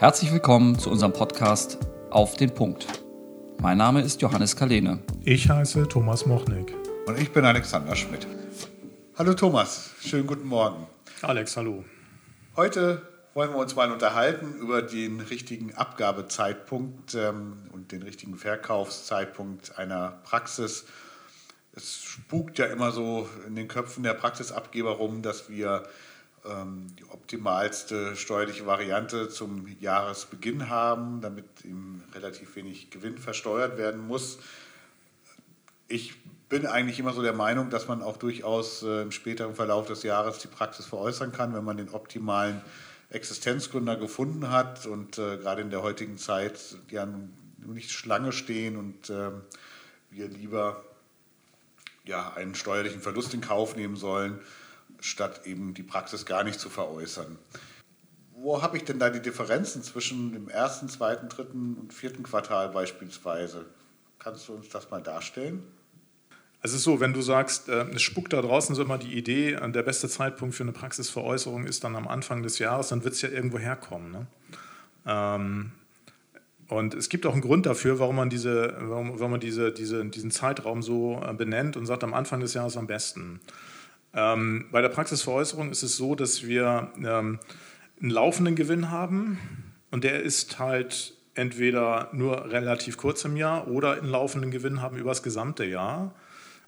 Herzlich 0.00 0.32
willkommen 0.32 0.78
zu 0.78 0.88
unserem 0.88 1.12
Podcast 1.12 1.76
Auf 2.08 2.34
den 2.34 2.54
Punkt. 2.54 2.86
Mein 3.60 3.76
Name 3.76 4.00
ist 4.00 4.22
Johannes 4.22 4.56
Kalene. 4.56 5.02
Ich 5.24 5.50
heiße 5.50 5.88
Thomas 5.88 6.24
Mochnik. 6.24 6.74
Und 7.04 7.18
ich 7.18 7.30
bin 7.32 7.44
Alexander 7.44 7.94
Schmidt. 7.94 8.26
Hallo 9.18 9.34
Thomas, 9.34 9.90
schönen 10.00 10.26
guten 10.26 10.48
Morgen. 10.48 10.86
Alex, 11.20 11.54
hallo. 11.58 11.84
Heute 12.56 13.02
wollen 13.34 13.50
wir 13.50 13.58
uns 13.58 13.76
mal 13.76 13.92
unterhalten 13.92 14.54
über 14.58 14.80
den 14.80 15.20
richtigen 15.20 15.74
Abgabezeitpunkt 15.74 17.14
ähm, 17.14 17.64
und 17.70 17.92
den 17.92 18.02
richtigen 18.02 18.36
Verkaufszeitpunkt 18.36 19.78
einer 19.78 20.18
Praxis. 20.24 20.86
Es 21.76 22.02
spukt 22.02 22.58
ja 22.58 22.64
immer 22.64 22.90
so 22.90 23.28
in 23.46 23.54
den 23.54 23.68
Köpfen 23.68 24.02
der 24.02 24.14
Praxisabgeber 24.14 24.92
rum, 24.92 25.20
dass 25.20 25.50
wir 25.50 25.82
die 26.42 27.04
optimalste 27.10 28.16
steuerliche 28.16 28.64
Variante 28.64 29.28
zum 29.28 29.66
Jahresbeginn 29.78 30.70
haben, 30.70 31.20
damit 31.20 31.44
ihm 31.64 32.02
relativ 32.14 32.56
wenig 32.56 32.90
Gewinn 32.90 33.18
versteuert 33.18 33.76
werden 33.76 34.06
muss. 34.06 34.38
Ich 35.86 36.14
bin 36.50 36.66
eigentlich 36.66 36.98
immer 36.98 37.12
so 37.12 37.22
der 37.22 37.32
Meinung, 37.32 37.70
dass 37.70 37.88
man 37.88 38.02
auch 38.02 38.16
durchaus 38.16 38.82
äh, 38.82 39.02
im 39.02 39.12
späteren 39.12 39.54
Verlauf 39.54 39.86
des 39.86 40.02
Jahres 40.02 40.38
die 40.38 40.48
Praxis 40.48 40.84
veräußern 40.84 41.32
kann, 41.32 41.54
wenn 41.54 41.64
man 41.64 41.76
den 41.76 41.90
optimalen 41.90 42.60
Existenzgründer 43.08 43.96
gefunden 43.96 44.50
hat 44.50 44.84
und 44.86 45.16
äh, 45.18 45.36
gerade 45.38 45.62
in 45.62 45.70
der 45.70 45.82
heutigen 45.82 46.18
Zeit 46.18 46.58
ja 46.90 47.08
nicht 47.58 47.92
Schlange 47.92 48.32
stehen 48.32 48.76
und 48.76 49.10
äh, 49.10 49.30
wir 50.10 50.28
lieber 50.28 50.82
ja, 52.04 52.32
einen 52.34 52.56
steuerlichen 52.56 53.00
Verlust 53.00 53.32
in 53.32 53.40
Kauf 53.40 53.76
nehmen 53.76 53.96
sollen, 53.96 54.40
statt 55.00 55.42
eben 55.44 55.74
die 55.74 55.82
Praxis 55.82 56.26
gar 56.26 56.44
nicht 56.44 56.60
zu 56.60 56.68
veräußern. 56.68 57.38
Wo 58.34 58.62
habe 58.62 58.76
ich 58.76 58.84
denn 58.84 58.98
da 58.98 59.10
die 59.10 59.20
Differenzen 59.20 59.82
zwischen 59.82 60.32
dem 60.32 60.48
ersten, 60.48 60.88
zweiten, 60.88 61.28
dritten 61.28 61.74
und 61.74 61.92
vierten 61.92 62.22
Quartal 62.22 62.70
beispielsweise? 62.70 63.66
Kannst 64.18 64.48
du 64.48 64.54
uns 64.54 64.68
das 64.68 64.90
mal 64.90 65.02
darstellen? 65.02 65.62
Also 66.62 66.74
es 66.74 66.80
ist 66.80 66.84
so, 66.84 67.00
wenn 67.00 67.14
du 67.14 67.22
sagst, 67.22 67.68
äh, 67.68 67.86
es 67.94 68.02
spuckt 68.02 68.32
da 68.32 68.42
draußen 68.42 68.74
so 68.74 68.82
immer 68.82 68.98
die 68.98 69.16
Idee, 69.16 69.52
äh, 69.52 69.70
der 69.70 69.82
beste 69.82 70.08
Zeitpunkt 70.08 70.54
für 70.54 70.62
eine 70.62 70.72
Praxisveräußerung 70.72 71.64
ist 71.66 71.84
dann 71.84 71.96
am 71.96 72.06
Anfang 72.06 72.42
des 72.42 72.58
Jahres, 72.58 72.88
dann 72.88 73.02
wird 73.02 73.14
es 73.14 73.22
ja 73.22 73.30
irgendwo 73.30 73.58
herkommen. 73.58 74.12
Ne? 74.12 74.26
Ähm, 75.06 75.72
und 76.68 76.94
es 76.94 77.08
gibt 77.08 77.26
auch 77.26 77.32
einen 77.32 77.40
Grund 77.40 77.66
dafür, 77.66 77.98
warum 77.98 78.16
man, 78.16 78.30
diese, 78.30 78.76
warum, 78.78 79.18
warum 79.18 79.32
man 79.32 79.40
diese, 79.40 79.72
diese, 79.72 80.04
diesen 80.04 80.30
Zeitraum 80.30 80.82
so 80.82 81.20
äh, 81.26 81.32
benennt 81.32 81.76
und 81.76 81.86
sagt, 81.86 82.04
am 82.04 82.14
Anfang 82.14 82.40
des 82.40 82.54
Jahres 82.54 82.76
am 82.76 82.86
besten. 82.86 83.40
Ähm, 84.14 84.66
bei 84.70 84.82
der 84.82 84.88
Praxisveräußerung 84.88 85.70
ist 85.70 85.82
es 85.82 85.96
so, 85.96 86.14
dass 86.14 86.46
wir 86.46 86.90
ähm, 86.96 87.38
einen 88.00 88.10
laufenden 88.10 88.56
Gewinn 88.56 88.90
haben 88.90 89.38
und 89.90 90.04
der 90.04 90.22
ist 90.22 90.58
halt 90.58 91.14
entweder 91.34 92.08
nur 92.12 92.50
relativ 92.50 92.96
kurz 92.96 93.24
im 93.24 93.36
Jahr 93.36 93.68
oder 93.68 93.92
einen 93.92 94.08
laufenden 94.08 94.50
Gewinn 94.50 94.82
haben 94.82 94.96
über 94.96 95.10
das 95.10 95.22
gesamte 95.22 95.64
Jahr. 95.64 96.14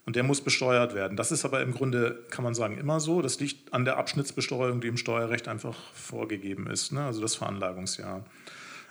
Und 0.05 0.17
der 0.17 0.23
muss 0.23 0.41
besteuert 0.41 0.95
werden. 0.95 1.15
Das 1.15 1.31
ist 1.31 1.45
aber 1.45 1.61
im 1.61 1.73
Grunde, 1.73 2.25
kann 2.29 2.43
man 2.43 2.53
sagen, 2.53 2.77
immer 2.77 2.99
so. 2.99 3.21
Das 3.21 3.39
liegt 3.39 3.73
an 3.73 3.85
der 3.85 3.95
Abschnittsbesteuerung, 3.97 4.81
die 4.81 4.89
im 4.89 4.97
Steuerrecht 4.97 5.47
einfach 5.47 5.77
vorgegeben 5.93 6.67
ist, 6.67 6.91
ne? 6.91 7.05
also 7.05 7.21
das 7.21 7.35
Veranlagungsjahr. 7.35 8.25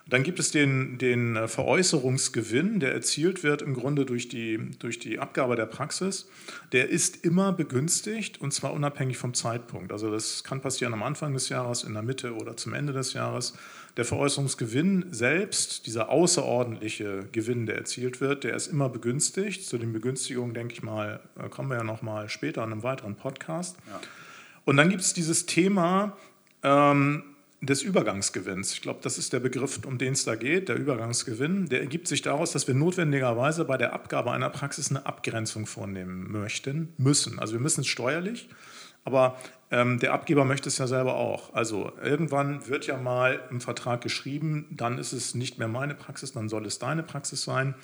Dann 0.06 0.24
gibt 0.24 0.40
es 0.40 0.50
den, 0.50 0.98
den 0.98 1.36
äh, 1.36 1.48
Veräußerungsgewinn, 1.48 2.80
der 2.80 2.92
erzielt 2.92 3.44
wird 3.44 3.62
im 3.62 3.74
Grunde 3.74 4.04
durch 4.04 4.28
die, 4.28 4.58
durch 4.78 4.98
die 4.98 5.18
Abgabe 5.18 5.54
der 5.56 5.66
Praxis. 5.66 6.28
Der 6.72 6.88
ist 6.88 7.24
immer 7.24 7.52
begünstigt 7.52 8.40
und 8.40 8.52
zwar 8.52 8.72
unabhängig 8.72 9.16
vom 9.16 9.32
Zeitpunkt. 9.32 9.92
Also 9.92 10.10
das 10.10 10.42
kann 10.42 10.60
passieren 10.60 10.92
am 10.92 11.02
Anfang 11.02 11.32
des 11.34 11.48
Jahres, 11.48 11.84
in 11.84 11.94
der 11.94 12.02
Mitte 12.02 12.34
oder 12.34 12.56
zum 12.56 12.74
Ende 12.74 12.92
des 12.92 13.12
Jahres. 13.12 13.54
Der 13.96 14.04
Veräußerungsgewinn 14.04 15.06
selbst, 15.10 15.86
dieser 15.86 16.08
außerordentliche 16.08 17.28
Gewinn, 17.30 17.66
der 17.66 17.76
erzielt 17.76 18.20
wird, 18.20 18.42
der 18.42 18.56
ist 18.56 18.68
immer 18.68 18.88
begünstigt. 18.88 19.64
Zu 19.64 19.78
den 19.78 19.92
Begünstigungen, 19.92 20.54
denke 20.54 20.74
ich 20.74 20.82
mal, 20.82 21.20
äh, 21.38 21.48
kommen 21.48 21.70
wir 21.70 21.76
ja 21.76 21.84
noch 21.84 22.02
mal 22.02 22.28
später 22.28 22.64
in 22.64 22.72
einem 22.72 22.82
weiteren 22.82 23.14
Podcast. 23.14 23.76
Ja. 23.86 24.00
Und 24.64 24.78
dann 24.78 24.88
gibt 24.88 25.02
es 25.02 25.12
dieses 25.12 25.46
Thema, 25.46 26.16
ähm, 26.62 27.24
des 27.62 27.82
Übergangsgewinns. 27.82 28.72
Ich 28.72 28.82
glaube, 28.82 28.98
das 29.02 29.18
ist 29.18 29.32
der 29.32 29.38
Begriff, 29.38 29.80
um 29.86 29.96
den 29.96 30.14
es 30.14 30.24
da 30.24 30.34
geht, 30.34 30.68
der 30.68 30.76
Übergangsgewinn. 30.76 31.68
Der 31.68 31.80
ergibt 31.80 32.08
sich 32.08 32.20
daraus, 32.20 32.50
dass 32.50 32.66
wir 32.66 32.74
notwendigerweise 32.74 33.64
bei 33.64 33.78
der 33.78 33.92
Abgabe 33.92 34.32
einer 34.32 34.50
Praxis 34.50 34.90
eine 34.90 35.06
Abgrenzung 35.06 35.66
vornehmen 35.66 36.30
möchten, 36.32 36.92
müssen. 36.98 37.38
Also 37.38 37.54
wir 37.54 37.60
müssen 37.60 37.82
es 37.82 37.86
steuerlich, 37.86 38.48
aber 39.04 39.38
ähm, 39.70 40.00
der 40.00 40.12
Abgeber 40.12 40.44
möchte 40.44 40.68
es 40.68 40.78
ja 40.78 40.88
selber 40.88 41.14
auch. 41.14 41.54
Also 41.54 41.92
irgendwann 42.02 42.66
wird 42.66 42.88
ja 42.88 42.96
mal 42.96 43.40
im 43.50 43.60
Vertrag 43.60 44.00
geschrieben, 44.00 44.66
dann 44.72 44.98
ist 44.98 45.12
es 45.12 45.36
nicht 45.36 45.58
mehr 45.58 45.68
meine 45.68 45.94
Praxis, 45.94 46.32
dann 46.32 46.48
soll 46.48 46.66
es 46.66 46.80
deine 46.80 47.04
Praxis 47.04 47.44
sein. 47.44 47.76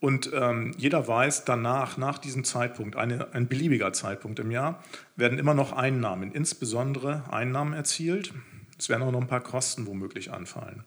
Und 0.00 0.30
ähm, 0.34 0.74
jeder 0.76 1.06
weiß, 1.06 1.44
danach, 1.44 1.96
nach 1.96 2.18
diesem 2.18 2.42
Zeitpunkt, 2.42 2.96
eine, 2.96 3.32
ein 3.34 3.46
beliebiger 3.46 3.92
Zeitpunkt 3.92 4.40
im 4.40 4.50
Jahr, 4.50 4.82
werden 5.14 5.38
immer 5.38 5.54
noch 5.54 5.72
Einnahmen, 5.72 6.32
insbesondere 6.32 7.22
Einnahmen 7.32 7.72
erzielt. 7.72 8.34
Es 8.78 8.88
werden 8.88 9.02
auch 9.02 9.12
noch 9.12 9.20
ein 9.20 9.26
paar 9.26 9.42
Kosten 9.42 9.86
womöglich 9.86 10.32
anfallen. 10.32 10.84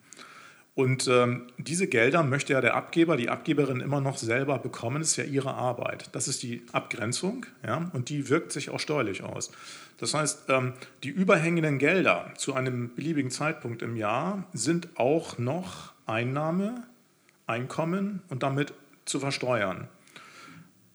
Und 0.75 1.09
ähm, 1.09 1.47
diese 1.57 1.87
Gelder 1.87 2.23
möchte 2.23 2.53
ja 2.53 2.61
der 2.61 2.75
Abgeber, 2.75 3.17
die 3.17 3.27
Abgeberin 3.27 3.81
immer 3.81 3.99
noch 3.99 4.17
selber 4.17 4.59
bekommen. 4.59 5.01
Das 5.01 5.09
ist 5.09 5.17
ja 5.17 5.25
ihre 5.25 5.53
Arbeit. 5.53 6.09
Das 6.13 6.29
ist 6.29 6.41
die 6.41 6.63
Abgrenzung 6.71 7.45
ja, 7.65 7.89
und 7.91 8.07
die 8.07 8.29
wirkt 8.29 8.53
sich 8.53 8.69
auch 8.69 8.79
steuerlich 8.79 9.23
aus. 9.23 9.51
Das 9.97 10.13
heißt, 10.13 10.45
ähm, 10.47 10.73
die 11.03 11.09
überhängenden 11.09 11.79
Gelder 11.79 12.31
zu 12.37 12.53
einem 12.53 12.95
beliebigen 12.95 13.29
Zeitpunkt 13.29 13.81
im 13.81 13.97
Jahr 13.97 14.45
sind 14.53 14.87
auch 14.95 15.37
noch 15.37 15.91
Einnahme, 16.05 16.83
Einkommen 17.45 18.21
und 18.29 18.43
damit 18.43 18.73
zu 19.03 19.19
versteuern. 19.19 19.89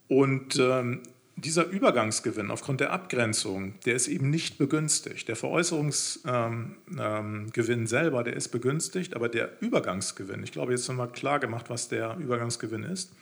Und 0.09 0.57
ähm, 0.59 1.03
dieser 1.37 1.67
Übergangsgewinn 1.67 2.51
aufgrund 2.51 2.81
der 2.81 2.93
Abgrenzung, 2.93 3.75
der 3.87 3.95
ist 3.95 4.09
eben 4.09 4.31
nicht 4.31 4.57
begünstigt. 4.57 5.27
Der 5.29 5.37
Veräußerungsgewinn 5.37 6.77
ähm, 6.97 7.53
ähm, 7.57 7.87
selber, 7.87 8.23
der 8.23 8.35
ist 8.35 8.49
begünstigt, 8.49 9.15
aber 9.15 9.29
der 9.29 9.51
Übergangsgewinn, 9.61 10.43
ich 10.45 10.53
glaube, 10.53 10.73
jetzt 10.73 10.89
haben 10.89 10.97
wir 10.97 11.09
klar 11.09 11.41
gemacht, 11.41 11.71
was 11.71 11.89
der 11.89 12.17
Übergangsgewinn 12.19 12.85
ist, 12.85 13.13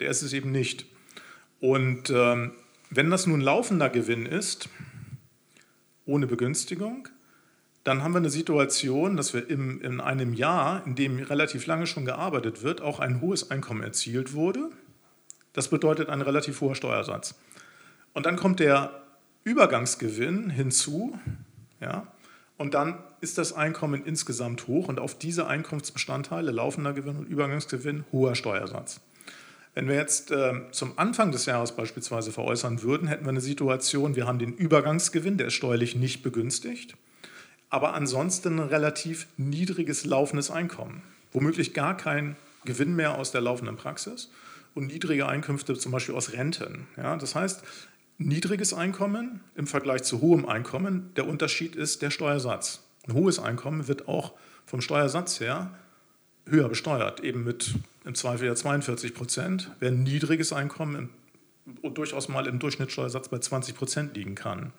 der 0.00 0.10
ist 0.10 0.22
es 0.22 0.32
eben 0.32 0.50
nicht. 0.50 0.86
Und 1.60 2.10
ähm, 2.10 2.52
wenn 2.90 3.10
das 3.10 3.26
nun 3.26 3.40
laufender 3.40 3.88
Gewinn 3.88 4.26
ist, 4.26 4.68
ohne 6.04 6.26
Begünstigung, 6.26 7.08
dann 7.84 8.02
haben 8.02 8.12
wir 8.12 8.18
eine 8.18 8.30
Situation, 8.30 9.16
dass 9.16 9.34
wir 9.34 9.48
im, 9.48 9.80
in 9.80 10.00
einem 10.00 10.34
Jahr, 10.34 10.86
in 10.86 10.94
dem 10.94 11.18
relativ 11.18 11.66
lange 11.66 11.86
schon 11.86 12.04
gearbeitet 12.04 12.62
wird, 12.62 12.80
auch 12.80 13.00
ein 13.00 13.20
hohes 13.20 13.50
Einkommen 13.50 13.82
erzielt 13.82 14.34
wurde. 14.34 14.70
Das 15.52 15.68
bedeutet 15.68 16.08
ein 16.08 16.22
relativ 16.22 16.60
hoher 16.60 16.74
Steuersatz. 16.74 17.34
Und 18.14 18.26
dann 18.26 18.36
kommt 18.36 18.60
der 18.60 19.02
Übergangsgewinn 19.44 20.50
hinzu, 20.50 21.18
ja, 21.80 22.06
und 22.58 22.74
dann 22.74 22.98
ist 23.20 23.38
das 23.38 23.52
Einkommen 23.54 24.04
insgesamt 24.04 24.68
hoch 24.68 24.88
und 24.88 25.00
auf 25.00 25.18
diese 25.18 25.46
Einkommensbestandteile, 25.46 26.52
laufender 26.52 26.92
Gewinn 26.92 27.16
und 27.16 27.28
Übergangsgewinn, 27.28 28.04
hoher 28.12 28.34
Steuersatz. 28.34 29.00
Wenn 29.74 29.88
wir 29.88 29.96
jetzt 29.96 30.30
äh, 30.30 30.52
zum 30.70 30.98
Anfang 30.98 31.32
des 31.32 31.46
Jahres 31.46 31.72
beispielsweise 31.72 32.30
veräußern 32.30 32.82
würden, 32.82 33.08
hätten 33.08 33.24
wir 33.24 33.30
eine 33.30 33.40
Situation, 33.40 34.16
wir 34.16 34.26
haben 34.26 34.38
den 34.38 34.52
Übergangsgewinn, 34.52 35.38
der 35.38 35.48
ist 35.48 35.54
steuerlich 35.54 35.96
nicht 35.96 36.22
begünstigt, 36.22 36.94
aber 37.70 37.94
ansonsten 37.94 38.60
ein 38.60 38.68
relativ 38.68 39.26
niedriges 39.38 40.04
laufendes 40.04 40.50
Einkommen. 40.50 41.02
Womöglich 41.32 41.72
gar 41.72 41.96
kein 41.96 42.36
Gewinn 42.66 42.94
mehr 42.94 43.18
aus 43.18 43.32
der 43.32 43.40
laufenden 43.40 43.76
Praxis 43.76 44.30
und 44.74 44.86
niedrige 44.86 45.26
Einkünfte 45.26 45.74
zum 45.74 45.92
Beispiel 45.92 46.14
aus 46.14 46.32
Renten. 46.32 46.86
Ja, 46.96 47.16
das 47.16 47.34
heißt, 47.34 47.62
niedriges 48.18 48.74
Einkommen 48.74 49.40
im 49.54 49.66
Vergleich 49.66 50.02
zu 50.02 50.20
hohem 50.20 50.46
Einkommen, 50.46 51.10
der 51.16 51.26
Unterschied 51.26 51.76
ist 51.76 52.02
der 52.02 52.10
Steuersatz. 52.10 52.82
Ein 53.06 53.14
hohes 53.14 53.38
Einkommen 53.38 53.88
wird 53.88 54.08
auch 54.08 54.32
vom 54.66 54.80
Steuersatz 54.80 55.40
her 55.40 55.72
höher 56.46 56.68
besteuert, 56.68 57.20
eben 57.20 57.44
mit 57.44 57.74
im 58.04 58.14
Zweifel 58.14 58.46
ja 58.46 58.54
42 58.54 59.14
Prozent, 59.14 59.70
während 59.80 60.02
niedriges 60.02 60.52
Einkommen 60.52 61.10
im, 61.82 61.94
durchaus 61.94 62.28
mal 62.28 62.46
im 62.46 62.58
Durchschnittssteuersatz 62.58 63.28
bei 63.28 63.38
20 63.38 63.76
Prozent 63.76 64.16
liegen 64.16 64.34
kann. 64.34 64.72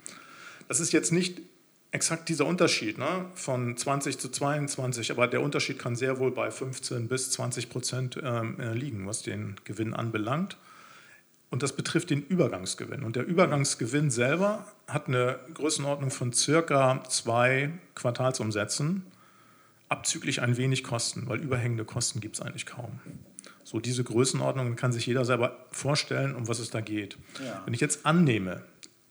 Das 0.68 0.79
ist 0.79 0.91
jetzt 0.91 1.12
nicht 1.12 1.41
exakt 1.94 2.28
dieser 2.28 2.48
Unterschied 2.48 2.98
ne, 2.98 3.25
von 3.36 3.78
20 3.78 4.18
zu 4.18 4.30
22, 4.30 5.12
aber 5.12 5.28
der 5.28 5.42
Unterschied 5.42 5.78
kann 5.80 5.95
sehr 5.95 6.19
wohl 6.19 6.31
bei 6.31 6.50
15 6.51 7.07
bis 7.07 7.31
20 7.31 7.69
Prozent 7.69 8.19
ähm, 8.22 8.57
liegen, 8.74 9.07
was 9.07 9.22
den 9.22 9.56
Gewinn 9.63 9.94
anbelangt. 9.94 10.57
Und 11.51 11.62
das 11.62 11.74
betrifft 11.74 12.10
den 12.10 12.24
Übergangsgewinn. 12.24 13.04
Und 13.04 13.16
der 13.16 13.28
Übergangsgewinn 13.28 14.10
selber 14.10 14.66
hat 14.88 15.07
eine 15.07 15.38
Größenordnung 15.54 16.10
von 16.10 16.34
circa 16.34 17.04
zwei 17.07 17.72
Quartalsumsätzen, 17.94 19.04
abzüglich 19.88 20.42
ein 20.42 20.57
wenig 20.57 20.84
Kosten, 20.84 21.30
weil 21.30 21.42
überhängende 21.42 21.86
Kosten 21.86 22.22
gibt 22.22 22.38
es 22.38 22.42
eigentlich 22.42 22.66
kaum. 22.66 23.00
So 23.63 23.80
diese 23.80 24.04
Größenordnung 24.04 24.75
kann 24.75 24.92
sich 24.92 25.06
jeder 25.06 25.25
selber 25.25 25.68
vorstellen, 25.69 26.34
um 26.34 26.48
was 26.48 26.57
es 26.57 26.72
da 26.72 26.81
geht. 26.81 27.18
Ja. 27.45 27.62
Wenn 27.66 27.75
ich 27.75 27.81
jetzt 27.81 28.04
annehme, 28.04 28.63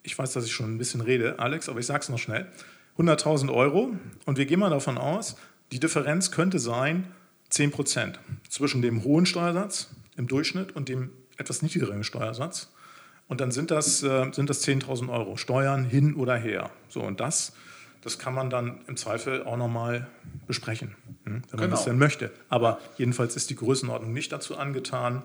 ich 0.03 0.19
weiß, 0.19 0.33
dass 0.33 0.45
ich 0.45 0.53
schon 0.53 0.75
ein 0.75 0.79
bisschen 0.79 1.01
rede, 1.01 1.39
Alex, 1.39 1.69
aber 1.69 1.79
ich 1.79 1.87
sage 1.87 2.01
es 2.01 2.09
noch 2.09 2.19
schnell, 2.19 2.49
100.000 2.99 3.53
Euro 3.53 3.93
und 4.27 4.39
wir 4.39 4.47
gehen 4.47 4.61
mal 4.61 4.71
davon 4.71 4.99
aus, 4.99 5.37
Die 5.73 5.81
Differenz 5.81 6.31
könnte 6.31 6.59
sein 6.59 7.11
10 7.49 7.71
Prozent 7.71 8.21
zwischen 8.49 8.83
dem 8.83 9.05
hohen 9.05 9.25
Steuersatz 9.25 9.89
im 10.17 10.27
Durchschnitt 10.29 10.77
und 10.77 10.89
dem 10.91 11.11
etwas 11.39 11.63
niedrigeren 11.63 12.05
Steuersatz. 12.05 12.71
Und 13.27 13.41
dann 13.41 13.51
sind 13.51 13.71
das, 13.71 14.03
äh, 14.03 14.31
sind 14.33 14.51
das 14.51 14.61
10.000 14.67 15.09
Euro 15.11 15.39
Steuern 15.39 15.85
hin 15.87 16.15
oder 16.15 16.37
her. 16.37 16.69
So, 16.91 17.01
und 17.01 17.21
das, 17.21 17.55
das 18.03 18.19
kann 18.19 18.35
man 18.35 18.51
dann 18.51 18.81
im 18.87 18.99
Zweifel 18.99 19.45
auch 19.45 19.57
nochmal 19.57 20.09
besprechen, 20.47 20.95
hm, 21.25 21.35
wenn 21.35 21.43
man 21.53 21.61
Genau. 21.61 21.71
das 21.77 21.85
denn 21.85 21.97
möchte. 21.97 22.31
Aber 22.51 22.79
jedenfalls 22.99 23.35
ist 23.37 23.49
die 23.49 23.57
Größenordnung 23.57 24.13
nicht 24.13 24.31
dazu 24.33 24.59
angetan, 24.59 25.23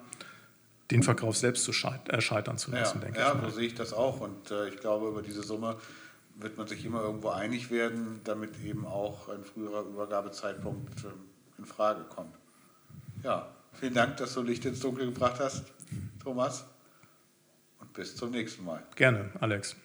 den 0.92 1.04
Verkauf 1.04 1.36
selbst 1.36 1.66
zu 1.66 1.74
scheit 1.74 2.08
äh, 2.08 2.22
scheitern 2.22 2.58
zu 2.58 2.72
Ja, 2.72 2.80
lassen, 2.80 3.02
denke 3.02 3.20
ja 3.20 3.34
ich 3.36 3.42
mal. 3.42 3.50
so 3.50 3.56
sehe 3.58 3.68
ich 3.68 3.76
das 3.76 3.92
auch. 3.92 4.22
Und 4.22 4.50
äh, 4.52 4.70
ich 4.70 4.78
glaube, 4.80 5.10
über 5.10 5.22
diese 5.22 5.44
Summe 5.44 5.76
wird 6.40 6.58
man 6.58 6.68
sich 6.68 6.86
immer 6.86 7.02
irgendwo 7.02 7.30
einig 7.30 7.72
werden, 7.72 8.22
damit 8.24 8.60
eben 8.64 8.86
auch 8.86 9.30
ein 9.30 9.44
früherer 9.44 9.82
Übergabezeitpunkt 9.82 11.04
ähm, 11.04 11.12
in 11.58 11.66
Frage 11.66 12.04
kommt. 12.04 12.36
Ja, 13.24 13.50
vielen 13.74 13.94
Dank, 13.94 14.18
dass 14.18 14.34
du 14.34 14.42
Licht 14.42 14.66
ins 14.66 14.80
Dunkel 14.80 15.08
gebracht 15.08 15.40
hast, 15.40 15.66
Thomas. 16.24 16.66
Und 17.80 17.94
bis 17.94 18.16
zum 18.16 18.32
nächsten 18.32 18.66
Mal. 18.66 18.84
Gerne, 18.96 19.32
Alex. 19.40 19.76